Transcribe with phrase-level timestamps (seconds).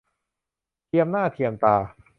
[0.87, 1.75] เทียมหน้าเทียมตา